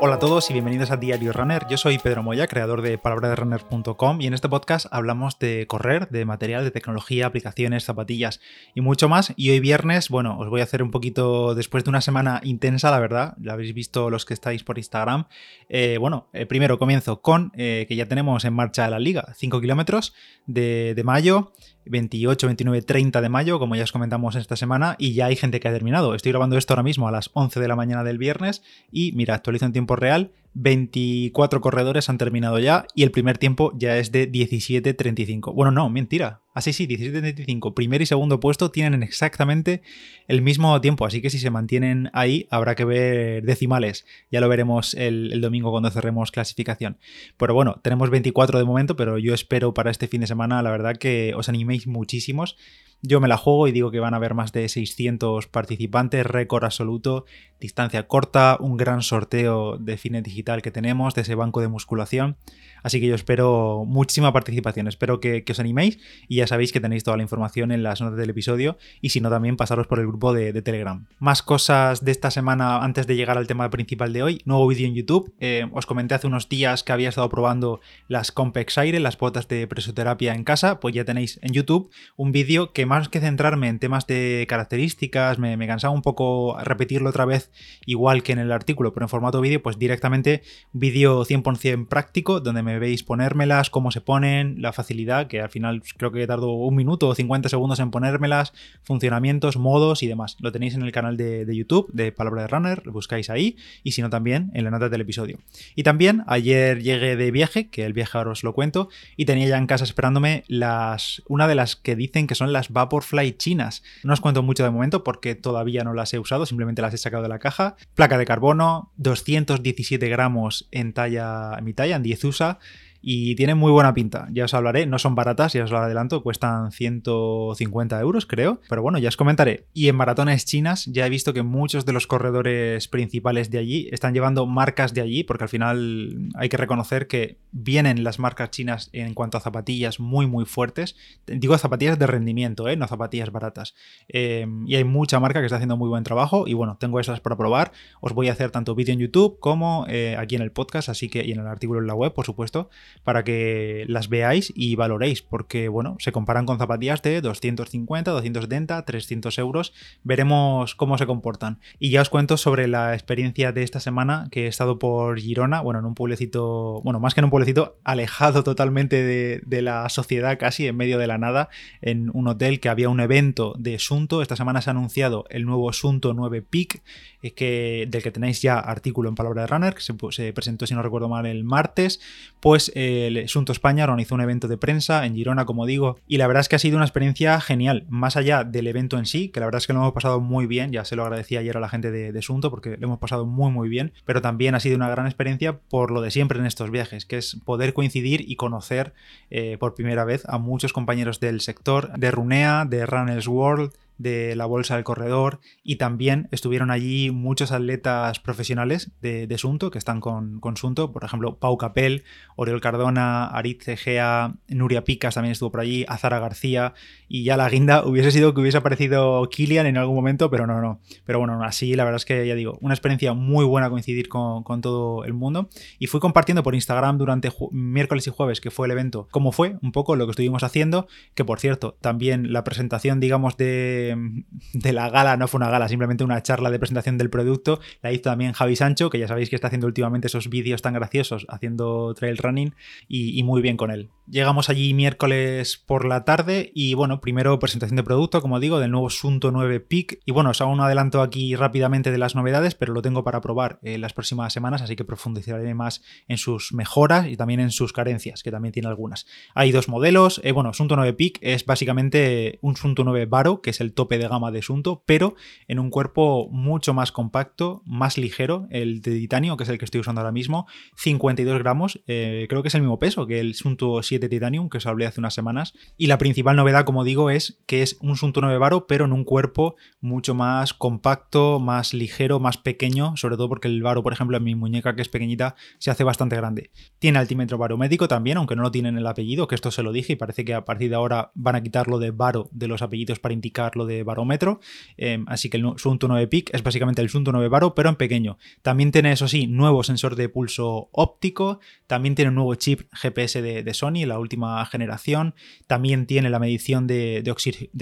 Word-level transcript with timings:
Hola 0.00 0.16
a 0.16 0.18
todos 0.18 0.50
y 0.50 0.52
bienvenidos 0.52 0.90
a 0.90 0.96
Diario 0.96 1.32
Runner. 1.32 1.66
Yo 1.68 1.76
soy 1.76 1.98
Pedro 1.98 2.22
Moya, 2.22 2.46
creador 2.46 2.82
de 2.82 2.98
palabraderunner.com 2.98 4.20
y 4.20 4.26
en 4.26 4.34
este 4.34 4.48
podcast 4.48 4.86
hablamos 4.90 5.38
de 5.38 5.66
correr, 5.66 6.08
de 6.10 6.24
material, 6.24 6.64
de 6.64 6.70
tecnología, 6.70 7.26
aplicaciones, 7.26 7.84
zapatillas 7.84 8.40
y 8.74 8.80
mucho 8.80 9.08
más. 9.08 9.32
Y 9.36 9.50
hoy 9.50 9.60
viernes, 9.60 10.08
bueno, 10.08 10.38
os 10.38 10.48
voy 10.48 10.60
a 10.60 10.64
hacer 10.64 10.82
un 10.82 10.90
poquito, 10.90 11.54
después 11.54 11.84
de 11.84 11.90
una 11.90 12.00
semana 12.00 12.40
intensa, 12.42 12.90
la 12.90 12.98
verdad, 12.98 13.34
lo 13.40 13.52
habéis 13.52 13.72
visto 13.72 14.10
los 14.10 14.24
que 14.24 14.34
estáis 14.34 14.64
por 14.64 14.78
Instagram. 14.78 15.26
Eh, 15.68 15.96
bueno, 15.98 16.28
eh, 16.32 16.46
primero 16.46 16.78
comienzo 16.78 17.22
con 17.22 17.52
eh, 17.54 17.86
que 17.88 17.96
ya 17.96 18.06
tenemos 18.06 18.44
en 18.44 18.52
marcha 18.52 18.88
la 18.90 18.98
liga, 18.98 19.32
5 19.36 19.60
kilómetros 19.60 20.14
de 20.46 21.00
mayo. 21.04 21.52
28, 21.86 22.46
29, 22.46 22.82
30 22.82 23.20
de 23.20 23.28
mayo, 23.28 23.58
como 23.58 23.76
ya 23.76 23.84
os 23.84 23.92
comentamos 23.92 24.36
esta 24.36 24.56
semana, 24.56 24.96
y 24.98 25.14
ya 25.14 25.26
hay 25.26 25.36
gente 25.36 25.60
que 25.60 25.68
ha 25.68 25.72
terminado. 25.72 26.14
Estoy 26.14 26.32
grabando 26.32 26.56
esto 26.56 26.72
ahora 26.72 26.82
mismo 26.82 27.08
a 27.08 27.12
las 27.12 27.30
11 27.32 27.60
de 27.60 27.68
la 27.68 27.76
mañana 27.76 28.04
del 28.04 28.18
viernes 28.18 28.62
y 28.90 29.12
mira, 29.12 29.34
actualizo 29.34 29.66
en 29.66 29.72
tiempo 29.72 29.96
real 29.96 30.32
24 30.54 31.60
corredores 31.60 32.08
han 32.08 32.18
terminado 32.18 32.58
ya 32.60 32.86
y 32.94 33.02
el 33.02 33.10
primer 33.10 33.38
tiempo 33.38 33.72
ya 33.76 33.98
es 33.98 34.12
de 34.12 34.30
17.35. 34.30 35.52
Bueno, 35.52 35.72
no, 35.72 35.90
mentira. 35.90 36.42
Así 36.54 36.72
sí, 36.72 36.86
17.35. 36.86 37.74
Primer 37.74 38.00
y 38.00 38.06
segundo 38.06 38.38
puesto 38.38 38.70
tienen 38.70 39.02
exactamente 39.02 39.82
el 40.28 40.40
mismo 40.40 40.80
tiempo, 40.80 41.04
así 41.04 41.20
que 41.20 41.28
si 41.28 41.40
se 41.40 41.50
mantienen 41.50 42.10
ahí 42.12 42.46
habrá 42.48 42.76
que 42.76 42.84
ver 42.84 43.42
decimales. 43.42 44.06
Ya 44.30 44.40
lo 44.40 44.48
veremos 44.48 44.94
el, 44.94 45.40
domingo 45.40 45.72
cuando 45.72 45.90
cerremos 45.90 46.30
clasificación. 46.30 46.98
Pero 47.36 47.54
bueno, 47.54 47.80
tenemos 47.82 48.08
24 48.10 48.58
de 48.60 48.64
momento, 48.64 48.94
pero 48.94 49.18
yo 49.18 49.34
espero 49.34 49.74
para 49.74 49.90
este 49.90 50.06
fin 50.06 50.20
de 50.20 50.28
semana, 50.28 50.62
la 50.62 50.70
verdad, 50.70 50.96
que 50.96 51.34
os 51.34 51.48
animéis 51.48 51.88
muchísimos. 51.88 52.56
Yo 53.02 53.20
me 53.20 53.28
la 53.28 53.36
juego 53.36 53.68
y 53.68 53.72
digo 53.72 53.90
que 53.90 54.00
van 54.00 54.14
a 54.14 54.16
haber 54.16 54.32
más 54.32 54.52
de 54.52 54.66
600 54.66 55.48
participantes, 55.48 56.24
récord 56.24 56.64
absoluto, 56.64 57.26
distancia 57.60 58.06
corta, 58.06 58.56
un 58.60 58.78
gran 58.78 59.02
sorteo 59.02 59.76
de 59.76 59.98
fines 59.98 60.22
que 60.44 60.70
tenemos, 60.70 61.14
de 61.14 61.22
ese 61.22 61.34
banco 61.34 61.60
de 61.60 61.68
musculación. 61.68 62.36
Así 62.82 63.00
que 63.00 63.06
yo 63.06 63.14
espero 63.14 63.84
muchísima 63.86 64.32
participación, 64.32 64.88
espero 64.88 65.18
que, 65.18 65.42
os 65.48 65.58
animéis 65.58 65.98
y 66.28 66.36
ya 66.36 66.46
sabéis 66.46 66.70
que 66.70 66.80
tenéis 66.80 67.02
toda 67.02 67.16
la 67.16 67.22
información 67.22 67.72
en 67.72 67.82
las 67.82 68.02
notas 68.02 68.18
del 68.18 68.28
episodio 68.28 68.76
y 69.00 69.08
si 69.08 69.20
no 69.20 69.30
también 69.30 69.56
pasaros 69.56 69.86
por 69.86 70.00
el 70.00 70.06
grupo 70.06 70.34
de, 70.34 70.52
Telegram. 70.60 71.06
Más 71.18 71.42
cosas 71.42 72.04
de 72.04 72.12
esta 72.12 72.30
semana 72.30 72.78
antes 72.84 73.06
de 73.06 73.16
llegar 73.16 73.38
al 73.38 73.46
tema 73.46 73.70
principal 73.70 74.12
de 74.12 74.22
hoy, 74.22 74.42
nuevo 74.44 74.66
vídeo 74.66 74.86
en 74.86 74.94
YouTube. 74.94 75.32
Eh, 75.40 75.66
os 75.72 75.86
comenté 75.86 76.14
hace 76.14 76.26
unos 76.26 76.48
días 76.48 76.84
que 76.84 76.92
había 76.92 77.08
estado 77.08 77.28
probando 77.30 77.80
las 78.06 78.32
Compex 78.32 78.76
Aire, 78.78 79.00
las 79.00 79.16
botas 79.16 79.48
de 79.48 79.66
presoterapia 79.66 80.34
en 80.34 80.44
casa, 80.44 80.78
pues 80.78 80.94
ya 80.94 81.04
tenéis 81.04 81.38
en 81.42 81.52
YouTube 81.52 81.90
un 82.16 82.32
vídeo 82.32 82.72
que 82.72 82.84
más 82.84 83.08
que 83.08 83.20
centrarme 83.20 83.68
en 83.68 83.78
temas 83.78 84.06
de 84.06 84.44
características, 84.46 85.38
me, 85.38 85.56
me 85.56 85.66
cansaba 85.66 85.94
un 85.94 86.02
poco 86.02 86.58
repetirlo 86.62 87.08
otra 87.08 87.24
vez 87.24 87.50
igual 87.86 88.22
que 88.22 88.32
en 88.32 88.40
el 88.40 88.52
artículo, 88.52 88.92
pero 88.92 89.04
en 89.04 89.08
formato 89.08 89.40
vídeo, 89.40 89.62
pues 89.62 89.78
directamente 89.78 90.33
vídeo 90.72 91.24
100% 91.24 91.88
práctico 91.88 92.40
donde 92.40 92.62
me 92.62 92.78
veis 92.78 93.02
ponérmelas, 93.02 93.70
cómo 93.70 93.90
se 93.90 94.00
ponen, 94.00 94.60
la 94.60 94.72
facilidad, 94.72 95.26
que 95.26 95.40
al 95.40 95.50
final 95.50 95.82
creo 95.96 96.12
que 96.12 96.26
tardo 96.26 96.52
un 96.52 96.74
minuto 96.74 97.08
o 97.08 97.14
50 97.14 97.48
segundos 97.48 97.80
en 97.80 97.90
ponérmelas, 97.90 98.52
funcionamientos, 98.82 99.56
modos 99.56 100.02
y 100.02 100.06
demás. 100.06 100.36
Lo 100.40 100.52
tenéis 100.52 100.74
en 100.74 100.82
el 100.82 100.92
canal 100.92 101.16
de, 101.16 101.46
YouTube 101.54 101.88
de 101.92 102.12
Palabra 102.12 102.42
de 102.42 102.48
Runner, 102.48 102.82
lo 102.84 102.92
buscáis 102.92 103.30
ahí 103.30 103.56
y 103.82 103.92
si 103.92 104.02
no 104.02 104.10
también 104.10 104.50
en 104.54 104.64
la 104.64 104.70
nota 104.70 104.88
del 104.88 105.00
episodio. 105.00 105.38
Y 105.74 105.82
también 105.82 106.24
ayer 106.26 106.82
llegué 106.82 107.16
de 107.16 107.30
viaje, 107.30 107.68
que 107.68 107.84
el 107.84 107.92
viaje 107.92 108.18
ahora 108.18 108.32
os 108.32 108.42
lo 108.42 108.52
cuento, 108.52 108.88
y 109.16 109.24
tenía 109.24 109.48
ya 109.48 109.58
en 109.58 109.66
casa 109.66 109.84
esperándome 109.84 110.44
las 110.48 111.22
una 111.28 111.46
de 111.46 111.54
las 111.54 111.76
que 111.76 111.96
dicen 111.96 112.26
que 112.26 112.34
son 112.34 112.52
las 112.52 112.70
Vaporfly 112.70 113.32
chinas. 113.36 113.82
No 114.02 114.12
os 114.12 114.20
cuento 114.20 114.42
mucho 114.42 114.64
de 114.64 114.70
momento 114.70 115.04
porque 115.04 115.34
todavía 115.34 115.84
no 115.84 115.94
las 115.94 116.12
he 116.14 116.18
usado, 116.18 116.46
simplemente 116.46 116.82
las 116.82 116.94
he 116.94 116.98
sacado 116.98 117.22
de 117.22 117.28
la 117.28 117.38
caja. 117.38 117.76
Placa 117.94 118.18
de 118.18 118.24
carbono, 118.24 118.90
217 118.96 120.08
gramos 120.08 120.23
en 120.70 120.92
talla, 120.92 121.58
mi 121.62 121.72
talla, 121.74 121.96
en 121.96 122.02
10 122.02 122.24
USA 122.24 122.58
y 123.06 123.34
tienen 123.34 123.58
muy 123.58 123.70
buena 123.70 123.92
pinta. 123.92 124.28
Ya 124.32 124.46
os 124.46 124.54
hablaré, 124.54 124.86
no 124.86 124.98
son 124.98 125.14
baratas, 125.14 125.52
ya 125.52 125.64
os 125.64 125.70
lo 125.70 125.76
adelanto, 125.76 126.22
cuestan 126.22 126.72
150 126.72 128.00
euros, 128.00 128.24
creo, 128.24 128.62
pero 128.66 128.80
bueno, 128.80 128.98
ya 128.98 129.08
os 129.08 129.18
comentaré. 129.18 129.66
Y 129.74 129.88
en 129.88 129.96
maratones 129.96 130.46
chinas 130.46 130.86
ya 130.86 131.06
he 131.06 131.10
visto 131.10 131.34
que 131.34 131.42
muchos 131.42 131.84
de 131.84 131.92
los 131.92 132.06
corredores 132.06 132.88
principales 132.88 133.50
de 133.50 133.58
allí 133.58 133.88
están 133.92 134.14
llevando 134.14 134.46
marcas 134.46 134.94
de 134.94 135.02
allí, 135.02 135.22
porque 135.22 135.44
al 135.44 135.50
final 135.50 136.30
hay 136.34 136.48
que 136.48 136.56
reconocer 136.56 137.06
que 137.06 137.36
vienen 137.52 138.04
las 138.04 138.18
marcas 138.18 138.50
chinas 138.50 138.88
en 138.94 139.12
cuanto 139.12 139.36
a 139.36 139.42
zapatillas 139.42 140.00
muy, 140.00 140.26
muy 140.26 140.46
fuertes. 140.46 140.96
Digo 141.26 141.58
zapatillas 141.58 141.98
de 141.98 142.06
rendimiento, 142.06 142.68
¿eh? 142.68 142.76
no 142.76 142.88
zapatillas 142.88 143.30
baratas. 143.30 143.74
Em, 144.08 144.66
y 144.66 144.76
hay 144.76 144.84
mucha 144.84 145.20
marca 145.20 145.40
que 145.40 145.46
está 145.46 145.56
haciendo 145.56 145.76
muy 145.76 145.90
buen 145.90 146.04
trabajo 146.04 146.44
y 146.46 146.54
bueno, 146.54 146.78
tengo 146.80 147.00
esas 147.00 147.20
para 147.20 147.36
probar. 147.36 147.72
Os 148.00 148.14
voy 148.14 148.28
a 148.28 148.32
hacer 148.32 148.50
tanto 148.50 148.74
vídeo 148.74 148.94
en 148.94 149.00
YouTube 149.00 149.38
como 149.40 149.84
eh, 149.88 150.16
aquí 150.18 150.36
en 150.36 150.42
el 150.42 150.52
podcast, 150.52 150.88
así 150.88 151.10
que 151.10 151.22
y 151.22 151.32
en 151.32 151.40
el 151.40 151.46
artículo 151.46 151.80
en 151.80 151.86
la 151.86 151.94
web, 151.94 152.14
por 152.14 152.24
supuesto 152.24 152.70
para 153.02 153.24
que 153.24 153.84
las 153.88 154.08
veáis 154.08 154.52
y 154.54 154.76
valoréis, 154.76 155.22
porque 155.22 155.68
bueno, 155.68 155.96
se 155.98 156.12
comparan 156.12 156.46
con 156.46 156.58
zapatillas 156.58 157.02
de 157.02 157.20
250, 157.20 158.10
270, 158.10 158.84
300 158.84 159.38
euros. 159.38 159.72
Veremos 160.02 160.74
cómo 160.74 160.98
se 160.98 161.06
comportan. 161.06 161.58
Y 161.78 161.90
ya 161.90 162.02
os 162.02 162.10
cuento 162.10 162.36
sobre 162.36 162.68
la 162.68 162.94
experiencia 162.94 163.52
de 163.52 163.62
esta 163.62 163.80
semana 163.80 164.28
que 164.30 164.44
he 164.44 164.48
estado 164.48 164.78
por 164.78 165.18
Girona, 165.18 165.60
bueno, 165.60 165.80
en 165.80 165.86
un 165.86 165.94
pueblecito, 165.94 166.80
bueno, 166.82 167.00
más 167.00 167.14
que 167.14 167.20
en 167.20 167.24
un 167.24 167.30
pueblecito, 167.30 167.78
alejado 167.84 168.44
totalmente 168.44 169.02
de, 169.02 169.62
la 169.62 169.88
sociedad, 169.88 170.38
casi 170.38 170.66
en 170.66 170.76
medio 170.76 170.98
de 170.98 171.06
la 171.06 171.16
nada, 171.16 171.48
en 171.80 172.10
un 172.12 172.28
hotel 172.28 172.60
que 172.60 172.68
había 172.68 172.88
un 172.88 173.00
evento 173.00 173.54
de 173.58 173.78
Sunto. 173.78 174.20
Esta 174.20 174.36
semana 174.36 174.60
se 174.60 174.70
ha 174.70 174.72
anunciado 174.72 175.24
el 175.30 175.46
nuevo 175.46 175.72
Sunto 175.72 176.12
9 176.12 176.42
Peak, 176.42 176.82
eh, 177.22 177.32
que, 177.32 177.86
del 177.88 178.02
que 178.02 178.10
tenéis 178.10 178.42
ya 178.42 178.58
artículo 178.58 179.08
en 179.08 179.14
Palabra 179.14 179.42
de 179.42 179.46
Runner, 179.46 179.74
que 179.74 179.80
se, 179.80 180.32
presentó, 180.32 180.66
si 180.66 180.74
no 180.74 180.82
recuerdo 180.82 181.08
mal, 181.08 181.24
el 181.26 181.44
martes. 181.44 182.00
Pues 182.40 182.72
el 182.84 183.24
Asunto 183.24 183.52
España 183.52 183.84
organizó 183.84 184.14
un 184.14 184.20
evento 184.20 184.48
de 184.48 184.56
prensa 184.56 185.06
en 185.06 185.14
Girona, 185.14 185.44
como 185.44 185.66
digo, 185.66 185.98
y 186.06 186.18
la 186.18 186.26
verdad 186.26 186.42
es 186.42 186.48
que 186.48 186.56
ha 186.56 186.58
sido 186.58 186.76
una 186.76 186.84
experiencia 186.84 187.40
genial, 187.40 187.84
más 187.88 188.16
allá 188.16 188.44
del 188.44 188.66
evento 188.66 188.98
en 188.98 189.06
sí, 189.06 189.28
que 189.28 189.40
la 189.40 189.46
verdad 189.46 189.58
es 189.58 189.66
que 189.66 189.72
lo 189.72 189.80
hemos 189.80 189.92
pasado 189.92 190.20
muy 190.20 190.46
bien, 190.46 190.72
ya 190.72 190.84
se 190.84 190.96
lo 190.96 191.02
agradecí 191.02 191.36
ayer 191.36 191.56
a 191.56 191.60
la 191.60 191.68
gente 191.68 191.90
de, 191.90 192.14
Asunto 192.18 192.48
porque 192.50 192.76
lo 192.78 192.86
hemos 192.86 192.98
pasado 193.00 193.26
muy 193.26 193.50
muy 193.50 193.68
bien, 193.68 193.92
pero 194.04 194.22
también 194.22 194.54
ha 194.54 194.60
sido 194.60 194.76
una 194.76 194.88
gran 194.88 195.06
experiencia 195.06 195.58
por 195.58 195.90
lo 195.90 196.00
de 196.00 196.10
siempre 196.10 196.38
en 196.38 196.46
estos 196.46 196.70
viajes, 196.70 197.04
que 197.04 197.18
es 197.18 197.36
poder 197.44 197.74
coincidir 197.74 198.24
y 198.26 198.36
conocer 198.36 198.94
eh, 199.30 199.56
por 199.58 199.74
primera 199.74 200.04
vez 200.04 200.24
a 200.26 200.38
muchos 200.38 200.72
compañeros 200.72 201.20
del 201.20 201.40
sector, 201.40 201.92
de 201.98 202.10
Runea, 202.10 202.64
de 202.64 202.86
Runners 202.86 203.26
World, 203.26 203.72
de 203.98 204.34
la 204.36 204.46
Bolsa 204.46 204.74
del 204.74 204.84
Corredor 204.84 205.40
y 205.62 205.76
también 205.76 206.28
estuvieron 206.30 206.70
allí 206.70 207.10
muchos 207.10 207.52
atletas 207.52 208.20
profesionales 208.20 208.90
de, 209.00 209.26
de 209.26 209.38
Sunto 209.38 209.70
que 209.70 209.78
están 209.78 210.00
con, 210.00 210.40
con, 210.40 210.56
Sunto, 210.56 210.92
por 210.92 211.04
ejemplo 211.04 211.38
Pau 211.38 211.56
Capel, 211.58 212.04
Oriol 212.36 212.60
Cardona, 212.60 213.26
Aritz 213.26 213.68
Egea, 213.68 214.34
Nuria 214.48 214.84
Picas 214.84 215.14
también 215.14 215.32
estuvo 215.32 215.50
por 215.50 215.60
allí, 215.60 215.84
Azara 215.88 216.18
García. 216.18 216.74
Y 217.08 217.24
ya 217.24 217.36
la 217.36 217.48
guinda 217.48 217.84
hubiese 217.84 218.10
sido 218.10 218.34
que 218.34 218.40
hubiese 218.40 218.58
aparecido 218.58 219.28
Kilian 219.30 219.66
en 219.66 219.76
algún 219.76 219.94
momento, 219.94 220.30
pero 220.30 220.46
no, 220.46 220.60
no. 220.60 220.80
Pero 221.04 221.18
bueno, 221.18 221.42
así 221.44 221.74
la 221.74 221.84
verdad 221.84 221.96
es 221.96 222.04
que 222.04 222.26
ya 222.26 222.34
digo, 222.34 222.58
una 222.60 222.74
experiencia 222.74 223.12
muy 223.12 223.44
buena 223.44 223.70
coincidir 223.70 224.08
con, 224.08 224.42
con 224.42 224.60
todo 224.60 225.04
el 225.04 225.12
mundo. 225.12 225.48
Y 225.78 225.86
fui 225.86 226.00
compartiendo 226.00 226.42
por 226.42 226.54
Instagram 226.54 226.98
durante 226.98 227.30
miércoles 227.52 228.06
y 228.06 228.10
jueves 228.10 228.40
que 228.40 228.50
fue 228.50 228.66
el 228.66 228.72
evento, 228.72 229.08
cómo 229.10 229.32
fue 229.32 229.56
un 229.62 229.72
poco 229.72 229.96
lo 229.96 230.06
que 230.06 230.10
estuvimos 230.10 230.42
haciendo, 230.42 230.88
que 231.14 231.24
por 231.24 231.40
cierto, 231.40 231.76
también 231.80 232.32
la 232.32 232.44
presentación 232.44 233.00
digamos 233.00 233.36
de 233.36 233.83
de, 234.52 234.72
la 234.72 234.90
gala, 234.90 235.16
no 235.16 235.28
fue 235.28 235.38
una 235.38 235.50
gala, 235.50 235.68
simplemente 235.68 236.04
una 236.04 236.22
charla 236.22 236.50
de 236.50 236.58
presentación 236.58 236.98
del 236.98 237.10
producto. 237.10 237.60
La 237.82 237.92
hizo 237.92 238.02
también 238.02 238.32
Javi 238.32 238.56
Sancho, 238.56 238.90
que 238.90 238.98
ya 238.98 239.08
sabéis 239.08 239.30
que 239.30 239.36
está 239.36 239.48
haciendo 239.48 239.66
últimamente 239.66 240.06
esos 240.06 240.28
vídeos 240.30 240.62
tan 240.62 240.74
graciosos 240.74 241.26
haciendo 241.28 241.94
trail 241.94 242.18
running 242.18 242.54
y, 242.88 243.22
muy 243.22 243.42
bien 243.42 243.56
con 243.56 243.70
él. 243.70 243.90
Llegamos 244.06 244.50
allí 244.50 244.74
miércoles 244.74 245.62
por 245.64 245.86
la 245.86 246.04
tarde 246.04 246.50
y 246.54 246.74
bueno, 246.74 247.00
primero 247.00 247.38
presentación 247.38 247.76
de 247.76 247.82
producto, 247.82 248.20
como 248.20 248.38
digo, 248.38 248.60
del 248.60 248.70
nuevo 248.70 248.90
Sunto 248.90 249.30
9 249.30 249.60
Peak. 249.60 250.00
Y 250.04 250.12
bueno, 250.12 250.30
os 250.30 250.40
hago 250.40 250.52
un 250.52 250.60
adelanto 250.60 251.00
aquí 251.00 251.34
rápidamente 251.36 251.90
de 251.90 251.98
las 251.98 252.14
novedades, 252.14 252.54
pero 252.54 252.74
lo 252.74 252.82
tengo 252.82 253.02
para 253.02 253.20
probar 253.20 253.58
en 253.62 253.80
las 253.80 253.94
próximas 253.94 254.32
semanas, 254.32 254.62
así 254.62 254.76
que 254.76 254.84
profundizaré 254.84 255.54
más 255.54 255.82
en 256.06 256.18
sus 256.18 256.52
mejoras 256.52 257.06
y 257.06 257.16
también 257.16 257.40
en 257.40 257.50
sus 257.50 257.72
carencias, 257.72 258.22
que 258.22 258.30
también 258.30 258.52
tiene 258.52 258.68
algunas. 258.68 259.06
Hay 259.34 259.52
dos 259.52 259.68
modelos. 259.68 260.20
Eh, 260.24 260.32
bueno, 260.32 260.52
Sunto 260.52 260.76
9 260.76 260.92
Peak 260.92 261.18
es 261.20 261.46
básicamente 261.46 262.38
un 262.42 262.56
Sunto 262.56 262.84
9 262.84 263.06
Baro, 263.06 263.40
que 263.40 263.50
es 263.50 263.60
el 263.60 263.72
tope 263.74 263.98
de 263.98 264.08
gama 264.08 264.30
de 264.30 264.42
Sunto, 264.42 264.82
pero 264.86 265.14
en 265.48 265.58
un 265.58 265.70
cuerpo 265.70 266.28
mucho 266.30 266.74
más 266.74 266.92
compacto, 266.92 267.62
más 267.66 267.98
ligero, 267.98 268.46
el 268.50 268.80
de 268.80 268.92
titanio, 268.92 269.36
que 269.36 269.44
es 269.44 269.50
el 269.50 269.58
que 269.58 269.64
estoy 269.64 269.80
usando 269.80 270.00
ahora 270.00 270.12
mismo, 270.12 270.46
52 270.76 271.38
gramos, 271.38 271.82
eh, 271.86 272.26
creo 272.28 272.42
que 272.42 272.48
es 272.48 272.54
el 272.54 272.62
mismo 272.62 272.78
peso 272.78 273.06
que 273.06 273.20
el 273.20 273.34
Sunto 273.34 273.82
7 273.82 274.08
Titanium, 274.08 274.48
que 274.48 274.58
os 274.58 274.66
hablé 274.66 274.86
hace 274.86 275.00
unas 275.00 275.14
semanas, 275.14 275.54
y 275.76 275.86
la 275.86 275.98
principal 275.98 276.36
novedad, 276.36 276.64
como 276.64 276.84
digo, 276.84 277.10
es 277.10 277.42
que 277.46 277.62
es 277.62 277.76
un 277.80 277.96
Sunto 277.96 278.20
9 278.20 278.38
Baro, 278.38 278.66
pero 278.66 278.84
en 278.84 278.92
un 278.92 279.04
cuerpo 279.04 279.56
mucho 279.80 280.14
más 280.14 280.54
compacto, 280.54 281.40
más 281.40 281.74
ligero, 281.74 282.20
más 282.20 282.38
pequeño, 282.38 282.96
sobre 282.96 283.16
todo 283.16 283.28
porque 283.28 283.48
el 283.48 283.62
Baro, 283.62 283.82
por 283.82 283.92
ejemplo, 283.92 284.16
en 284.16 284.24
mi 284.24 284.34
muñeca 284.34 284.74
que 284.74 284.82
es 284.82 284.88
pequeñita, 284.88 285.34
se 285.58 285.70
hace 285.70 285.84
bastante 285.84 286.16
grande. 286.16 286.50
Tiene 286.78 286.98
altímetro 286.98 287.38
barométrico 287.38 287.88
también, 287.88 288.18
aunque 288.18 288.36
no 288.36 288.42
lo 288.42 288.50
tienen 288.50 288.78
el 288.78 288.86
apellido, 288.86 289.26
que 289.26 289.34
esto 289.34 289.50
se 289.50 289.62
lo 289.62 289.72
dije 289.72 289.94
y 289.94 289.96
parece 289.96 290.24
que 290.24 290.34
a 290.34 290.44
partir 290.44 290.70
de 290.70 290.76
ahora 290.76 291.12
van 291.14 291.36
a 291.36 291.42
quitarlo 291.42 291.78
de 291.78 291.90
Baro 291.90 292.28
de 292.32 292.48
los 292.48 292.62
apellidos 292.62 292.98
para 292.98 293.14
indicarlo 293.14 293.63
de 293.66 293.82
barómetro. 293.82 294.40
Em, 294.76 295.04
así 295.08 295.30
que 295.30 295.36
el 295.36 295.44
Sunto 295.56 295.88
9 295.88 296.06
Peak 296.08 296.30
es 296.32 296.42
básicamente 296.42 296.82
el 296.82 296.88
Sunto 296.88 297.12
9 297.12 297.28
Baro, 297.28 297.54
pero 297.54 297.68
en 297.68 297.76
pequeño. 297.76 298.18
También 298.42 298.72
tiene, 298.72 298.92
eso 298.92 299.08
sí, 299.08 299.26
nuevo 299.26 299.62
sensor 299.62 299.96
de 299.96 300.08
pulso 300.08 300.68
óptico. 300.72 301.40
También 301.66 301.94
tiene 301.94 302.10
un 302.10 302.16
nuevo 302.16 302.34
chip 302.34 302.62
GPS 302.72 303.22
de, 303.22 303.54
Sony, 303.54 303.86
la 303.86 303.98
última 303.98 304.44
generación. 304.46 305.14
También 305.46 305.86
tiene 305.86 306.10
la 306.10 306.18
medición 306.18 306.66
de, 306.66 307.02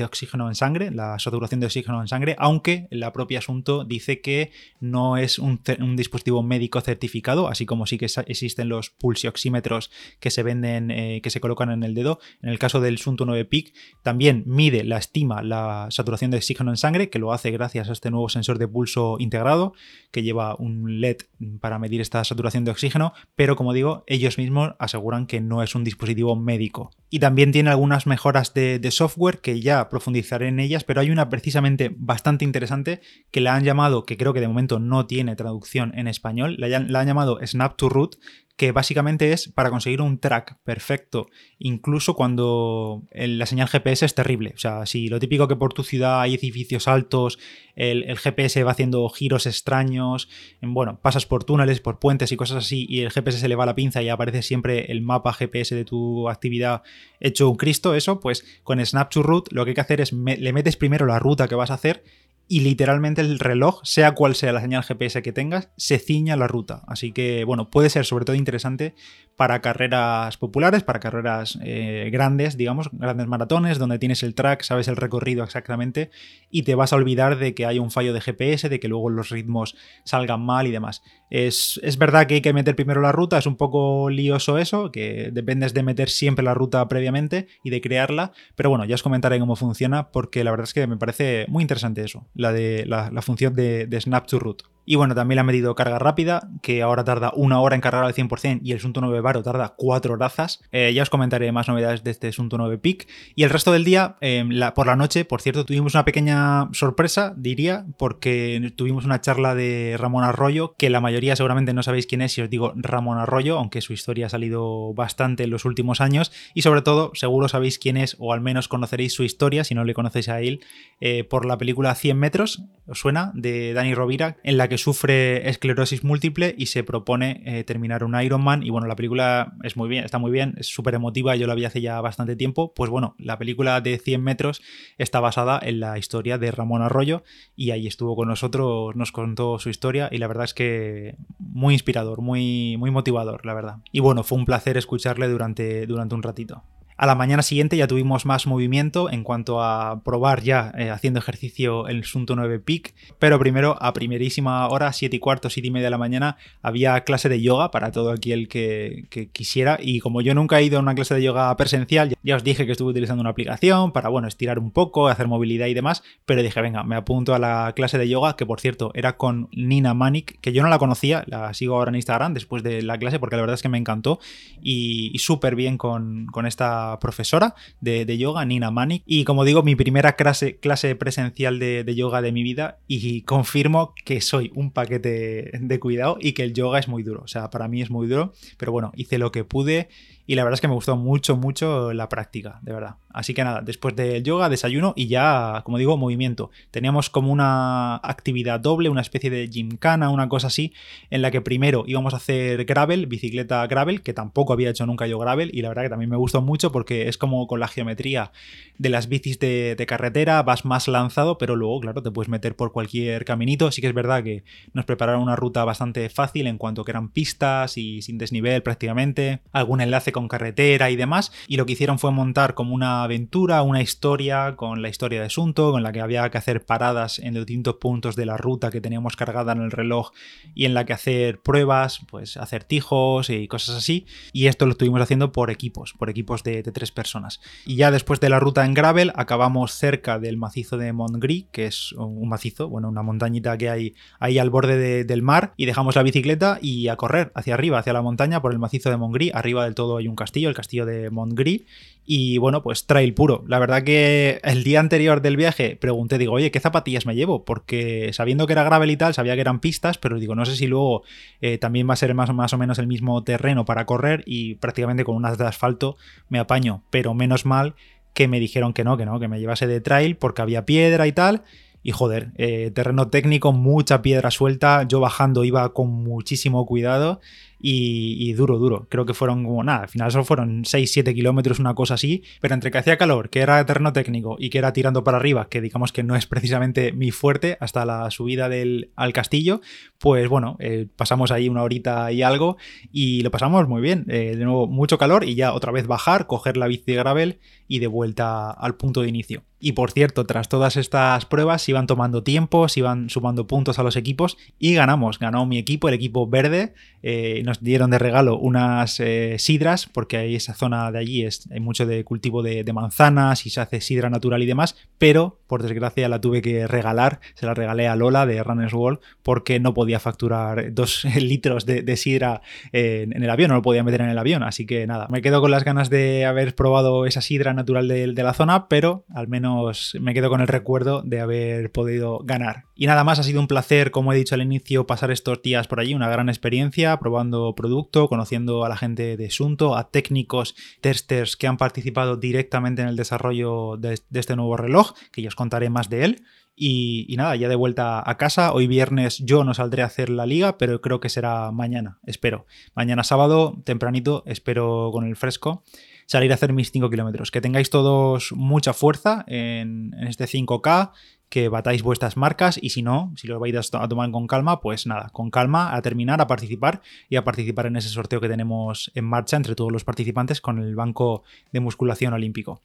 oxígeno 0.03 0.49
en 0.49 0.55
sangre, 0.55 0.91
la 0.91 1.19
saturación 1.19 1.61
de 1.61 1.67
oxígeno 1.67 2.01
en 2.01 2.09
sangre, 2.09 2.37
aunque 2.39 2.89
la 2.91 3.13
propia 3.13 3.39
Asunto 3.39 3.85
dice 3.85 4.21
que 4.21 4.53
no 4.81 5.17
es 5.17 5.39
un, 5.39 5.61
dispositivo 5.97 6.43
médico 6.43 6.81
certificado, 6.81 7.49
así 7.49 7.67
como 7.67 7.87
sí 7.87 7.99
que 7.99 8.07
existen 8.27 8.69
los 8.69 8.91
pulsioxímetros 8.91 9.91
que 10.21 10.31
se 10.31 10.43
venden, 10.43 10.91
eh, 10.91 11.21
que 11.23 11.31
se 11.31 11.41
colocan 11.41 11.71
en 11.71 11.83
el 11.83 11.95
dedo. 11.95 12.21
En 12.43 12.51
el 12.51 12.59
caso 12.59 12.81
del 12.81 12.99
Sunto 12.99 13.25
9 13.25 13.45
Peak, 13.45 13.73
también 14.03 14.45
mide, 14.47 14.85
la 14.85 14.99
estima 14.99 15.43
la 15.43 15.89
saturación 15.93 16.31
de 16.31 16.39
oxígeno 16.39 16.71
en 16.71 16.77
sangre, 16.77 17.11
que 17.11 17.19
lo 17.19 17.33
hace 17.33 17.51
gracias 17.51 17.89
a 17.89 17.93
este 17.93 18.11
nuevo 18.11 18.29
sensor 18.29 18.59
de 18.59 18.69
pulso 18.69 19.17
integrado, 19.19 19.75
que 20.11 20.23
lleva 20.23 20.57
un 20.59 21.01
LED 21.01 21.19
para 21.61 21.79
medir 21.79 22.01
esta 22.01 22.25
saturación 22.25 22.65
de 22.65 22.71
oxígeno, 22.71 23.13
pero 23.37 23.57
como 23.57 23.73
digo, 23.73 24.05
ellos 24.07 24.39
mismos 24.39 24.73
aseguran 24.79 25.27
que 25.27 25.41
no 25.41 25.63
es 25.63 25.75
un 25.75 25.85
dispositivo 25.85 26.37
médico. 26.37 26.91
Y 27.11 27.19
también 27.19 27.53
tiene 27.53 27.71
algunas 27.71 28.07
mejoras 28.07 28.55
de, 28.55 28.81
software 28.91 29.41
que 29.41 29.61
ya 29.61 29.89
profundizaré 29.89 30.49
en 30.49 30.61
ellas, 30.61 30.85
pero 30.85 31.01
hay 31.01 31.11
una 31.11 31.29
precisamente 31.29 31.91
bastante 31.97 32.45
interesante 32.45 33.01
que 33.31 33.41
la 33.41 33.55
han 33.55 33.65
llamado, 33.65 34.05
que 34.05 34.17
creo 34.17 34.35
que 34.35 34.41
de 34.41 34.49
momento 34.49 34.79
no 34.79 35.07
tiene 35.07 35.37
traducción 35.37 35.93
en 35.97 36.09
español, 36.09 36.57
la, 36.59 36.69
la 36.69 37.01
han 37.01 37.07
llamado 37.07 37.39
Snap 37.47 37.77
to 37.77 37.89
Root, 37.89 38.17
que 38.63 38.71
básicamente 38.71 39.33
es 39.33 39.49
para 39.49 39.71
conseguir 39.71 40.01
un 40.01 40.21
track 40.21 40.57
perfecto, 40.63 41.27
incluso 41.59 42.15
cuando 42.15 43.03
la 43.11 43.45
señal 43.45 43.67
GPS 43.67 44.07
es 44.07 44.15
terrible. 44.15 44.53
O 44.55 44.59
sea, 44.59 44.87
si 44.87 45.09
lo 45.09 45.19
típico 45.19 45.49
que 45.49 45.57
por 45.57 45.75
tu 45.75 45.83
ciudad 45.83 46.21
hay 46.21 46.37
edificios 46.37 46.87
altos, 46.87 47.41
el, 47.75 48.17
GPS 48.17 48.63
va 48.63 48.71
haciendo 48.71 49.09
giros 49.09 49.47
extraños, 49.47 50.29
bueno, 50.61 51.01
pasas 51.03 51.27
por 51.27 51.43
túneles, 51.43 51.81
por 51.81 51.99
puentes 51.99 52.31
y 52.31 52.37
cosas 52.37 52.59
así, 52.59 52.87
y 52.89 53.01
el 53.01 53.11
GPS 53.11 53.41
se 53.41 53.49
le 53.49 53.57
va 53.57 53.67
la 53.67 53.75
pinza 53.75 54.01
y 54.01 54.11
aparece 54.11 54.43
siempre 54.43 54.93
el 54.93 55.03
mapa 55.03 55.33
GPS 55.33 55.75
de 55.75 55.85
tu 55.85 56.29
actividad 56.29 56.83
hecho 57.19 57.51
un 57.51 57.57
Cristo, 57.57 57.97
eso, 57.97 58.21
pues 58.21 58.45
con 58.63 58.79
Snap 58.87 59.13
Route 59.13 59.53
lo 59.53 59.65
que 59.65 59.73
hay 59.73 59.75
que 59.75 59.81
hacer 59.81 60.01
es 60.01 60.13
le 60.13 60.53
metes 60.53 60.77
primero 60.77 61.05
la 61.05 61.19
ruta 61.19 61.49
que 61.49 61.57
vas 61.57 61.73
a 61.73 61.75
hacer 61.75 62.05
y 62.53 62.61
literalmente 62.61 63.23
el 63.23 63.39
reloj, 63.39 63.81
sea 63.83 64.13
cual 64.13 64.35
sea 64.35 64.53
la 64.53 64.61
señal 64.61 64.83
GPS 64.83 65.23
que 65.23 65.33
tengas, 65.33 65.71
se 65.79 65.99
ciña 65.99 66.37
la 66.37 66.49
ruta. 66.49 66.83
Así 66.87 67.11
que, 67.11 67.45
bueno, 67.45 67.71
puede 67.71 67.89
ser 67.89 68.05
sobre 68.05 68.27
todo 68.27 68.37
interesante 68.37 68.95
para 69.37 69.63
carreras 69.63 70.37
populares, 70.37 70.83
para 70.83 71.01
carreras 71.01 71.59
eh, 71.63 72.11
grandes, 72.13 72.59
digamos, 72.59 72.91
grandes 72.93 73.27
maratones, 73.27 73.79
donde 73.79 73.99
tienes 73.99 74.23
el 74.23 74.35
track, 74.35 74.65
sabes 74.65 74.87
el 74.89 74.97
recorrido 74.97 75.45
exactamente 75.45 76.11
y 76.51 76.65
te 76.65 76.75
vas 76.75 76.93
a 76.93 76.97
olvidar 76.97 77.39
de 77.39 77.55
que 77.55 77.65
hay 77.65 77.79
un 77.79 77.91
fallo 77.91 78.13
de 78.13 78.21
GPS, 78.21 78.69
de 78.69 78.81
que 78.81 78.89
luego 78.89 79.09
los 79.09 79.31
ritmos 79.31 79.75
salgan 80.05 80.43
mal 80.43 80.67
y 80.67 80.73
demás. 80.73 81.03
Es, 81.35 81.81
verdad 81.97 82.27
que 82.27 82.35
hay 82.35 82.41
que 82.43 82.53
meter 82.53 82.77
primero 82.77 83.01
la 83.01 83.11
ruta, 83.11 83.39
es 83.39 83.47
un 83.47 83.57
poco 83.57 84.11
lioso 84.11 84.59
eso, 84.59 84.93
que 84.93 85.31
dependes 85.33 85.73
de 85.73 85.83
meter 85.83 86.11
siempre 86.11 86.45
la 86.45 86.53
ruta 86.53 86.87
previamente 86.89 87.47
y 87.65 87.71
de 87.71 87.81
crearla, 87.81 88.33
pero 88.55 88.69
bueno, 88.69 88.85
ya 88.85 88.97
os 88.97 89.03
comentaré 89.03 89.39
cómo 89.39 89.57
funciona 89.57 90.11
porque 90.11 90.45
la 90.45 90.51
verdad 90.51 90.65
es 90.65 90.75
que 90.75 90.87
me 90.87 90.99
parece 90.99 91.47
muy 91.49 91.63
interesante 91.63 92.05
eso 92.05 92.27
la 92.35 92.53
de 92.53 92.85
la, 92.87 93.23
función 93.23 93.55
de, 93.55 93.87
de 93.87 93.99
Snap 93.99 94.27
to 94.27 94.41
Root. 94.41 94.65
Y 94.85 94.97
bueno, 94.97 95.15
también 95.15 95.37
le 95.37 95.41
ha 95.41 95.45
medido 95.45 95.75
carga 95.75 95.99
rápida, 95.99 96.49
que 96.61 96.83
ahora 96.83 97.05
tarda 97.05 97.33
una 97.37 97.61
hora 97.61 97.75
en 97.75 97.81
cargar 97.81 98.05
al 98.05 98.15
100% 98.15 98.61
y 98.63 98.73
el 98.73 98.81
Sunto 98.81 99.01
9 99.01 99.21
Baro 99.21 99.43
tarda 99.43 99.75
4 99.77 100.15
horazas. 100.15 100.61
Eh, 100.73 100.93
ya 100.95 101.03
os 101.03 101.11
comentaré 101.11 101.53
más 101.53 101.69
novedades 101.69 102.03
de 102.03 102.11
este 102.11 102.33
Sunto 102.33 102.59
9 102.59 102.79
Peak. 102.79 103.07
Y 103.35 103.45
el 103.45 103.51
resto 103.51 103.73
del 103.73 103.85
día, 103.85 104.17
em, 104.21 104.51
por 104.75 104.87
la 104.87 104.97
noche, 104.97 105.25
por 105.25 105.41
cierto, 105.41 105.65
tuvimos 105.65 105.95
una 105.95 106.05
pequeña 106.05 106.69
sorpresa, 106.73 107.35
diría, 107.37 107.87
porque 107.97 108.73
tuvimos 108.77 109.05
una 109.05 109.21
charla 109.21 109.55
de 109.55 109.97
Ramón 109.99 110.25
Arroyo, 110.25 110.75
que 110.77 110.91
la 110.91 111.01
mayoría 111.01 111.37
seguramente 111.37 111.73
no 111.73 111.83
sabéis 111.83 112.07
quién 112.07 112.23
es 112.23 112.33
si 112.33 112.43
os 112.43 112.51
digo 112.51 112.73
Ramón 112.77 113.19
Arroyo, 113.19 113.59
aunque 113.59 113.81
su 113.81 113.93
historia 113.93 114.27
ha 114.27 114.31
salido 114.31 114.95
bastante 114.95 115.45
en 115.45 115.51
los 115.51 115.65
últimos 115.65 116.01
años. 116.01 116.33
Y 116.55 116.63
sobre 116.63 116.83
todo, 116.83 117.13
seguro 117.15 117.49
sabéis 117.49 117.79
quién 117.79 117.97
es, 117.97 118.17
o 118.19 118.33
al 118.33 118.41
menos 118.41 118.69
conoceréis 118.69 119.15
su 119.15 119.23
historia, 119.23 119.65
si 119.65 119.75
no 119.75 119.85
le 119.85 119.95
conocéis 119.95 120.29
a 120.29 120.41
él, 120.41 120.61
eh, 121.01 121.25
por 121.25 121.45
la 121.45 121.59
película 121.59 121.95
100 121.95 122.19
metros, 122.19 122.63
¿os 122.87 122.99
suena? 122.99 123.31
De 123.35 123.73
Dani 123.75 123.95
Rovira, 123.95 124.37
en 124.43 124.57
la 124.57 124.69
que 124.69 124.72
sufre 124.79 125.49
esclerosis 125.49 126.05
múltiple 126.05 126.55
y 126.57 126.67
se 126.67 126.85
propone 126.85 127.43
eh, 127.45 127.65
terminar 127.65 128.05
un 128.05 128.21
Ironman. 128.21 128.63
Y 128.63 128.71
bueno, 128.71 128.87
la 128.87 128.97
película 128.97 129.55
es 129.63 129.77
muy 129.77 129.89
bien, 129.89 130.05
está 130.05 130.19
muy 130.19 130.31
bien, 130.31 130.55
es 130.59 130.67
súper 130.67 130.95
emotiva, 130.95 131.37
yo 131.37 131.47
la 131.47 131.55
vi 131.55 131.65
hace 131.65 131.81
ya 131.81 132.01
bastante 132.01 132.37
tiempo. 132.37 132.73
Pues 132.75 132.91
bueno, 132.91 133.15
la 133.19 133.39
película 133.39 133.81
de 133.81 133.99
100 133.99 134.23
metros 134.23 134.63
está 134.99 135.21
basada 135.21 135.59
en 135.63 135.81
la 135.81 135.99
historia 135.99 136.39
de 136.39 136.51
Ramón 136.51 136.83
Arroyo 136.83 137.23
y 137.57 137.71
ahí 137.71 137.87
estuvo 137.87 138.17
con 138.17 138.29
nosotros, 138.29 138.95
nos 138.97 139.13
contó 139.13 139.59
su 139.59 139.69
historia 139.69 140.09
y 140.11 140.19
la 140.19 140.27
verdad 140.27 140.45
es 140.45 140.55
que 140.55 141.17
muy 141.39 141.75
inspirador, 141.75 142.21
muy, 142.21 142.77
muy 142.79 142.91
motivador, 142.91 143.45
la 143.47 143.55
verdad. 143.55 143.77
Y 143.93 144.01
bueno, 144.01 144.23
fue 144.23 144.39
un 144.39 144.45
placer 144.45 144.77
escucharle 144.77 145.29
durante, 145.29 145.87
durante 145.87 146.15
un 146.15 146.23
ratito. 146.23 146.63
A 146.97 147.07
la 147.07 147.15
mañana 147.15 147.43
siguiente 147.43 147.77
ya 147.77 147.87
tuvimos 147.87 148.27
más 148.27 148.47
movimiento 148.47 149.11
en 149.11 149.25
cuanto 149.25 149.63
a 149.63 150.03
probar 150.05 150.43
ya 150.43 150.73
eh, 150.77 150.91
haciendo 150.91 151.21
ejercicio 151.21 151.89
el 151.89 152.05
Sunto 152.05 152.37
9 152.37 152.61
Peak, 152.61 152.95
pero 153.19 153.39
primero 153.39 153.77
a 153.81 153.93
primerísima 153.93 154.69
hora, 154.69 154.93
7 154.93 155.17
y 155.17 155.19
cuarto, 155.19 155.51
7 155.51 155.69
y 155.69 155.71
media 155.71 155.87
de 155.87 155.91
la 155.91 155.99
mañana, 155.99 156.37
había 156.61 157.01
clase 157.05 157.29
de 157.29 157.41
yoga 157.41 157.71
para 157.71 157.91
todo 157.91 158.11
aquel 158.11 158.49
que, 158.49 159.09
quisiera 159.33 159.79
y 159.81 160.01
como 160.01 160.21
yo 160.21 160.35
nunca 160.35 160.61
he 160.61 160.65
ido 160.65 160.79
a 160.79 160.81
una 160.81 160.95
clase 160.95 161.15
de 161.15 161.23
yoga 161.23 161.57
presencial, 161.57 162.15
ya 162.23 162.37
os 162.37 162.45
dije 162.45 162.67
que 162.67 162.73
estuve 162.73 162.91
utilizando 162.91 163.21
una 163.21 163.31
aplicación 163.31 163.93
para, 163.93 164.09
bueno, 164.09 164.29
estirar 164.29 164.59
un 164.59 164.71
poco, 164.71 165.09
hacer 165.09 165.29
movilidad 165.29 165.67
y 165.67 165.75
demás, 165.75 166.03
pero 166.27 166.43
dije, 166.43 166.61
venga, 166.61 166.83
me 166.83 166.97
apunto 166.97 167.35
a 167.35 167.39
la 167.39 167.73
clase 167.75 167.99
de 167.99 168.09
yoga, 168.09 168.37
que 168.37 168.47
por 168.47 168.61
cierto 168.61 168.91
era 168.95 169.17
con 169.17 169.49
Nina 169.53 169.95
Manik, 169.95 170.41
que 170.41 170.53
yo 170.53 170.63
no 170.63 170.69
la 170.69 170.79
conocía, 170.79 171.25
la 171.27 171.55
sigo 171.55 171.77
ahora 171.77 171.91
en 171.91 171.97
Instagram 171.97 172.35
después 172.35 172.63
de 172.63 172.83
la 172.83 172.99
clase 172.99 173.19
porque 173.19 173.37
la 173.37 173.43
verdad 173.43 173.55
es 173.55 173.63
que 173.63 173.69
me 173.69 173.79
encantó 173.79 174.21
y, 174.61 175.11
y 175.13 175.19
súper 175.19 175.57
bien 175.57 175.79
con, 175.79 176.27
con 176.27 176.47
esta 176.47 176.82
profesora 177.01 177.55
de, 177.81 178.19
yoga, 178.19 178.45
Nina 178.45 178.71
Manik, 178.71 179.03
y 179.07 179.25
como 179.25 179.45
digo, 179.45 179.63
mi 179.63 179.77
primera 179.77 180.17
clase, 180.17 180.57
clase 180.57 180.95
presencial 180.97 181.59
de, 181.59 181.85
de, 181.85 181.95
yoga 181.95 182.23
de 182.23 182.33
mi 182.33 182.43
vida 182.43 182.79
y 182.87 183.23
confirmo 183.23 183.95
que 184.05 184.21
soy 184.21 184.51
un 184.55 184.71
paquete 184.71 185.51
de 185.61 185.81
cuidado 185.81 186.19
y 186.21 186.33
que 186.33 186.43
el 186.43 186.55
yoga 186.55 186.79
es 186.79 186.89
muy 186.89 187.03
duro, 187.03 187.23
o 187.25 187.29
sea, 187.29 187.51
para 187.51 187.69
mí 187.69 187.83
es 187.83 187.91
muy 187.91 188.07
duro, 188.07 188.33
pero 188.57 188.73
bueno, 188.73 188.93
hice 188.97 189.19
lo 189.19 189.33
que 189.33 189.45
pude 189.45 189.89
y 190.27 190.35
la 190.35 190.45
verdad 190.45 190.55
es 190.55 190.61
que 190.61 190.69
me 190.69 190.75
gustó 190.75 190.97
mucho, 190.97 191.37
mucho 191.37 191.93
la 191.93 192.09
práctica, 192.09 192.59
de 192.63 192.73
verdad. 192.73 192.97
Así 193.13 193.35
que 193.35 193.45
nada, 193.45 193.61
después 193.61 193.95
del 193.95 194.23
yoga, 194.23 194.49
desayuno 194.49 194.95
y 194.97 195.07
ya, 195.07 195.63
como 195.65 195.79
digo, 195.79 195.97
movimiento. 195.97 196.51
Teníamos 196.71 197.11
como 197.11 197.31
una 197.31 197.97
actividad 197.97 198.61
doble, 198.61 198.89
una 198.89 199.01
especie 199.01 199.31
de 199.31 199.49
gymkhana, 199.49 200.09
una 200.11 200.29
cosa 200.29 200.47
así, 200.47 200.73
en 201.11 201.23
la 201.23 201.31
que 201.31 201.41
primero 201.41 201.85
íbamos 201.87 202.15
a 202.15 202.19
hacer 202.19 202.65
gravel, 202.65 203.07
bicicleta 203.07 203.67
gravel, 203.67 204.03
que 204.03 204.15
tampoco 204.15 204.53
había 204.53 204.71
hecho 204.71 204.87
nunca 204.87 205.07
yo 205.07 205.19
gravel 205.19 205.51
y 205.53 205.63
la 205.63 205.69
verdad 205.69 205.83
que 205.83 205.91
también 205.91 206.11
me 206.11 206.17
gustó 206.17 206.41
mucho 206.41 206.73
porque 206.73 207.09
es 207.09 207.19
como 207.19 207.47
con 207.47 207.61
la 207.61 207.69
geometría 207.69 208.33
de 208.79 208.89
las 208.89 209.09
bicis 209.09 209.39
de, 209.39 209.85
carretera, 209.87 210.43
vas 210.43 210.65
más 210.65 210.89
lanzado, 210.89 211.37
pero 211.37 211.57
luego, 211.57 211.81
claro, 211.81 212.03
te 212.03 212.11
puedes 212.11 212.29
meter 212.29 212.57
por 212.57 212.73
cualquier 212.73 213.25
caminito. 213.25 213.71
Sí 213.73 213.81
que 213.81 213.89
es 213.89 213.95
verdad 213.95 214.23
que 214.23 214.45
nos 214.73 214.85
prepararon 214.85 215.23
una 215.23 215.37
ruta 215.37 215.65
bastante 215.65 216.09
fácil 216.09 216.47
en 216.47 216.57
cuanto 216.57 216.85
que 216.85 216.93
eran 216.93 217.09
pistas 217.09 217.77
y 217.77 218.01
sin 218.01 218.17
desnivel 218.17 218.63
prácticamente, 218.63 219.41
algún 219.53 219.81
enlace 219.81 220.12
con 220.13 220.29
carretera 220.29 220.91
y 220.91 220.97
demás, 220.97 221.33
y 221.49 221.57
lo 221.57 221.67
que 221.67 221.73
hicieron 221.73 221.99
fue 221.99 222.11
montar 222.11 222.55
como 222.55 222.75
una 222.75 223.03
aventura, 223.03 223.63
una 223.63 223.83
historia 223.83 224.55
con 224.57 224.83
la 224.83 224.89
historia 224.89 225.21
de 225.21 225.27
Asunto, 225.27 225.73
con 225.73 225.83
la 225.83 225.93
que 225.93 226.01
había 226.01 226.29
que 226.31 226.39
hacer 226.39 226.65
paradas 226.65 227.19
en 227.19 227.35
distintos 227.35 227.77
puntos 227.77 228.17
de 228.17 228.27
la 228.27 228.37
ruta 228.37 228.71
que 228.71 228.81
teníamos 228.81 229.17
cargada 229.17 229.53
en 229.53 229.63
el 229.63 229.71
reloj 229.71 230.11
y 230.55 230.65
en 230.65 230.75
la 230.75 230.85
que 230.85 230.93
hacer 230.93 231.41
pruebas, 231.41 232.01
pues 232.11 232.37
acertijos 232.37 233.31
y 233.31 233.49
cosas 233.49 233.77
así. 233.77 234.07
Y 234.33 234.47
esto 234.47 234.67
lo 234.67 234.73
estuvimos 234.73 235.01
haciendo 235.01 235.33
por 235.33 235.51
equipos, 235.51 235.95
por 235.99 236.11
equipos 236.11 236.43
de, 236.43 236.63
tres 236.63 236.93
personas. 236.93 237.41
Y 237.67 237.77
ya 237.77 237.91
después 237.91 238.21
de 238.21 238.29
la 238.29 238.41
ruta 238.41 238.65
en 238.65 238.75
gravel 238.75 239.13
acabamos 239.15 239.73
cerca 239.73 240.19
del 240.19 240.37
macizo 240.37 240.77
de 240.77 240.93
Montgrí, 240.93 241.49
que 241.53 241.67
es 241.67 241.93
un 241.93 242.29
macizo, 242.29 242.69
bueno, 242.69 242.89
una 242.89 243.03
montañita 243.03 243.57
que 243.59 243.69
hay 243.69 243.95
ahí 244.21 244.39
al 244.39 244.51
borde 244.51 245.05
del 245.05 245.23
mar, 245.23 245.55
y 245.57 245.67
dejamos 245.67 245.97
la 245.97 246.03
bicicleta 246.03 246.59
y 246.61 246.89
a 246.89 246.97
correr 246.97 247.33
hacia 247.35 247.55
arriba, 247.55 247.79
hacia 247.79 247.93
la 247.93 248.03
montaña 248.03 248.41
por 248.41 248.53
el 248.53 248.59
macizo 248.59 248.91
de 248.91 248.97
Montgrí. 248.97 249.31
Arriba 249.35 249.65
del 249.65 249.75
todo 249.75 250.01
hay 250.03 250.09
un 250.09 250.17
castillo, 250.17 250.49
el 250.49 250.55
castillo 250.55 250.87
de 250.87 251.11
Montgrí, 251.11 251.67
y 252.05 252.39
bueno, 252.39 252.63
pues 252.63 252.87
trail 252.87 253.15
puro. 253.15 253.45
La 253.47 253.59
verdad 253.59 253.85
que 253.85 254.41
el 254.43 254.65
día 254.65 254.81
anterior 254.81 255.23
del 255.23 255.37
viaje 255.37 255.77
pregunté, 255.77 256.19
digo, 256.19 256.33
oye, 256.33 256.51
¿qué 256.51 256.59
zapatillas 256.59 257.07
me 257.07 257.15
llevo? 257.15 257.45
Porque 257.45 258.11
sabiendo 258.13 258.47
que 258.47 258.55
era 258.55 258.65
gravel 258.65 258.91
y 258.91 258.97
tal, 258.97 259.15
sabía 259.15 259.35
que 259.35 259.41
eran 259.41 259.61
pistas, 259.61 259.99
pero 259.99 260.19
digo, 260.19 260.35
no 260.35 260.45
sé 260.45 260.57
si 260.57 260.67
luego 260.67 261.05
eh, 261.41 261.59
también 261.59 261.89
va 261.89 261.95
a 261.95 261.97
ser 261.97 262.15
más, 262.15 262.33
más 262.35 262.53
o 262.53 262.59
menos 262.59 262.79
el 262.79 262.89
mismo 262.89 263.23
terreno 263.23 263.65
para 263.65 263.87
correr 263.87 264.25
y 264.27 264.57
prácticamente 264.57 265.05
con 265.05 265.15
unas 265.15 265.39
de 265.39 265.47
asfalto 265.47 265.97
me 266.29 266.41
apaño. 266.41 266.83
Pero 266.91 267.15
menos 267.15 267.47
mal 267.47 267.75
que 268.15 268.27
me 268.27 268.41
dijeron 268.41 268.73
que 268.73 268.85
no, 268.85 268.97
que 268.97 269.07
no, 269.07 269.21
que 269.21 269.29
me 269.29 269.39
llevase 269.39 269.67
de 269.67 269.81
trail 269.81 270.17
porque 270.17 270.43
había 270.43 270.67
piedra 270.67 271.07
y 271.07 271.13
tal. 271.13 271.43
Y 271.85 271.91
joder, 271.91 272.31
eh, 272.37 272.71
terreno 272.73 273.09
técnico, 273.09 273.53
mucha 273.53 274.03
piedra 274.03 274.31
suelta. 274.31 274.85
Yo 274.85 275.01
bajando 275.01 275.45
iba 275.45 275.73
con 275.73 275.91
muchísimo 275.91 276.65
cuidado 276.67 277.21
y, 277.63 278.33
duro, 278.33 278.59
duro. 278.59 278.87
Creo 278.91 279.07
que 279.07 279.15
fueron 279.15 279.45
como 279.45 279.63
nada, 279.63 279.83
al 279.83 279.89
final 279.89 280.11
solo 280.11 280.25
fueron 280.25 280.65
6-7 280.65 281.15
kilómetros, 281.15 281.61
una 281.61 281.75
cosa 281.75 281.95
así, 281.95 282.25
pero 282.41 282.55
entre 282.55 282.71
que 282.71 282.79
hacía 282.79 282.99
calor, 282.99 283.31
que 283.31 283.41
era 283.41 283.65
terreno 283.65 283.93
técnico 283.93 284.37
y 284.39 284.51
que 284.51 284.59
era 284.59 284.73
tirando 284.73 285.05
para 285.05 285.19
arriba, 285.19 285.49
que 285.49 285.61
digamos 285.61 285.93
que 285.93 286.03
no 286.03 286.17
es 286.17 286.27
precisamente 286.27 286.93
mi 286.93 287.13
fuerte, 287.13 287.57
hasta 287.61 287.85
la 287.85 288.11
subida 288.11 288.49
del, 288.49 288.91
al 288.97 289.13
castillo, 289.13 289.61
pues 289.99 290.29
bueno, 290.29 290.57
eh, 290.59 290.89
pasamos 290.97 291.31
ahí 291.31 291.49
una 291.49 291.63
horita 291.63 292.11
y 292.11 292.23
algo 292.23 292.57
y 292.91 293.23
lo 293.23 293.31
pasamos 293.31 293.69
muy 293.69 293.81
bien. 293.81 294.05
Eh, 294.09 294.35
de 294.37 294.45
nuevo, 294.45 294.67
mucho 294.67 294.99
calor 294.99 295.25
y 295.25 295.35
ya 295.37 295.53
otra 295.53 295.71
vez 295.71 295.87
bajar, 295.87 296.27
coger 296.27 296.57
la 296.57 296.67
bici 296.67 296.85
de 296.87 296.97
gravel 296.97 297.39
y 297.69 297.79
de 297.79 297.87
vuelta 297.87 298.51
al 298.51 298.75
punto 298.75 299.03
de 299.03 299.09
inicio. 299.09 299.45
Y 299.65 299.73
por 299.73 299.93
cierto, 299.93 300.27
tras 300.27 300.49
todas 300.49 300.77
estas 300.77 301.25
pruebas, 301.25 301.63
se 301.63 301.71
iban 301.71 301.87
tomando 301.87 302.25
tiempo, 302.25 302.69
se 302.69 302.81
iban 302.81 303.09
sumando 303.09 303.47
puntos 303.47 303.79
a 303.79 303.85
los 303.85 303.95
equipos 303.95 304.37
y 304.59 304.75
ganamos. 304.75 305.21
Ganó 305.21 305.47
mi 305.47 305.57
equipo, 305.57 305.87
el 305.87 305.95
equipo 305.95 306.27
verde. 306.27 306.75
Eh, 307.05 307.43
nos 307.53 307.63
dieron 307.63 307.91
de 307.91 307.99
regalo 307.99 308.39
unas 308.39 308.99
eh, 308.99 309.37
sidras, 309.39 309.87
porque 309.87 310.17
hay 310.17 310.37
esa 310.37 310.55
zona 310.55 310.91
de 310.91 310.99
allí 310.99 311.25
es, 311.25 311.47
hay 311.53 311.61
mucho 311.61 311.85
de 311.85 312.03
cultivo 312.03 312.43
de, 312.43 312.65
manzanas 312.73 313.45
y 313.45 313.51
se 313.51 313.61
hace 313.61 313.83
sidra 313.83 314.09
natural 314.09 314.43
y 314.43 314.47
demás. 314.47 314.75
Pero, 314.97 315.39
por 315.47 315.63
desgracia, 315.63 316.09
la 316.09 316.23
tuve 316.23 316.41
que 316.41 316.67
regalar. 316.67 317.21
Se 317.35 317.45
la 317.45 317.53
regalé 317.53 317.87
a 317.89 317.97
Lola 317.97 318.25
de 318.25 318.43
Runners 318.43 318.73
World 318.73 319.01
porque 319.23 319.61
no 319.61 319.75
podía 319.75 320.01
facturar 320.01 320.73
dos 320.73 321.05
litros 321.17 321.67
de, 321.67 321.97
sidra 321.99 322.41
en, 322.73 323.13
el 323.23 323.29
avión, 323.29 323.51
no 323.51 323.57
lo 323.57 323.63
podía 323.63 323.85
meter 323.85 324.01
en 324.01 324.09
el 324.09 324.19
avión. 324.19 324.43
Así 324.43 324.65
que 324.65 324.87
nada, 324.87 325.07
me 325.11 325.21
quedo 325.21 325.43
con 325.43 325.51
las 325.51 325.65
ganas 325.65 325.91
de 325.91 326.25
haber 326.25 326.55
probado 326.55 327.05
esa 327.05 327.21
sidra 327.21 327.53
natural 327.53 327.89
de 327.89 328.23
la 328.23 328.33
zona, 328.33 328.69
pero 328.69 329.05
al 329.15 329.29
menos 329.29 329.95
me 330.01 330.15
quedo 330.15 330.31
con 330.31 330.41
el 330.41 330.49
recuerdo 330.49 331.03
de 331.03 331.21
haber 331.21 331.71
podido 331.71 332.21
ganar. 332.21 332.65
Y 332.83 332.87
nada 332.87 333.05
más, 333.05 333.19
ha 333.19 333.23
sido 333.23 333.39
un 333.39 333.47
placer, 333.47 333.91
como 333.91 334.13
he 334.13 334.17
dicho 334.17 334.35
al 334.35 334.43
inicio, 334.43 334.87
pasar 334.87 335.11
estos 335.11 335.43
días 335.43 335.69
por 335.69 335.79
allí, 335.79 335.95
una 335.95 336.09
gran 336.09 336.29
experiencia, 336.29 336.97
probando 336.99 337.42
producto, 337.55 338.09
conociendo 338.09 338.65
a 338.65 338.69
la 338.69 338.77
gente 338.77 339.17
de 339.17 339.31
Sunto, 339.31 339.77
a 339.77 339.91
técnicos, 339.91 340.55
testers 340.81 341.37
que 341.37 341.47
han 341.47 341.57
participado 341.57 342.17
directamente 342.17 342.83
en 342.83 342.89
el 342.89 342.97
desarrollo 342.97 343.77
de, 343.77 343.99
este 344.13 344.37
nuevo 344.37 344.57
reloj, 344.57 344.93
que 345.11 345.23
ya 345.23 345.29
os 345.29 345.37
contaré 345.37 345.71
más 345.71 345.89
de 345.91 346.05
él. 346.05 346.23
Y, 346.55 347.15
nada, 347.17 347.35
ya 347.35 347.49
de 347.49 347.57
vuelta 347.57 348.09
a 348.09 348.17
casa. 348.19 348.53
Hoy 348.53 348.67
viernes 348.67 349.19
yo 349.19 349.43
no 349.43 349.55
saldré 349.55 349.83
a 349.83 349.87
hacer 349.87 350.11
la 350.11 350.27
liga, 350.27 350.59
pero 350.59 350.81
creo 350.81 351.01
que 351.01 351.09
será 351.09 351.51
mañana, 351.51 351.99
espero. 352.07 352.47
Mañana 352.75 353.05
sábado, 353.05 353.61
tempranito, 353.65 354.23
espero 354.27 354.91
con 354.93 355.07
el 355.07 355.17
fresco 355.17 355.65
salir 356.07 356.31
a 356.31 356.35
hacer 356.35 356.53
mis 356.53 356.71
5 356.71 356.91
kilómetros. 356.91 357.31
Que 357.31 357.41
tengáis 357.41 357.71
todos 357.71 358.33
mucha 358.33 358.73
fuerza 358.73 359.25
en, 359.27 359.95
este 360.07 360.25
5K, 360.25 360.93
que 361.33 361.49
batáis 361.49 361.83
vuestras 361.83 362.19
marcas 362.19 362.59
y 362.61 362.69
si 362.69 362.83
no, 362.83 363.11
si 363.17 363.27
lo 363.27 363.41
vais 363.41 363.57
a 363.57 363.89
tomar 363.89 364.11
con 364.11 364.27
calma, 364.27 364.61
pues 364.61 364.87
nada, 364.87 365.09
con 365.15 365.31
calma 365.31 365.75
a 365.75 365.81
terminar, 365.81 366.21
a 366.21 366.27
participar 366.27 366.83
y 367.09 367.17
a 367.17 367.25
participar 367.25 367.65
en 367.65 367.77
ese 367.77 367.89
sorteo 367.89 368.21
que 368.21 368.29
tenemos 368.29 368.93
en 368.95 369.07
marcha 369.07 369.39
entre 369.39 369.55
todos 369.55 369.73
los 369.73 369.83
participantes 369.83 370.43
con 370.43 370.59
el 370.59 370.75
Banco 370.75 371.23
de 371.51 371.61
Musculación 371.61 372.13
Olímpico. 372.13 372.61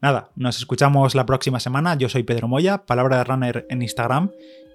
Nada, 0.00 0.30
nos 0.34 0.56
escuchamos 0.56 1.14
la 1.14 1.26
próxima 1.26 1.60
semana. 1.60 1.94
Yo 1.94 2.08
soy 2.08 2.22
Pedro 2.22 2.48
Moya, 2.48 2.86
palabra 2.86 3.18
de 3.18 3.24
runner 3.24 3.66
en 3.68 3.82
Instagram 3.82 4.30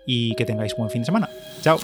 y 0.06 0.36
que 0.36 0.46
tengáis 0.46 0.76
buen 0.78 0.92
fin 0.92 1.02
de 1.02 1.08
semana. 1.08 1.28
Chao. 1.64 1.80